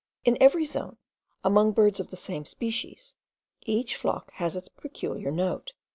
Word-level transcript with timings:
In 0.25 0.35
every 0.41 0.65
zone, 0.65 0.97
among 1.43 1.73
birds 1.73 1.99
of 1.99 2.07
the 2.09 2.17
same 2.17 2.43
species, 2.43 3.13
each 3.67 3.95
flock 3.95 4.31
has 4.33 4.55
its 4.55 4.67
peculiar 4.67 5.29
note. 5.29 5.73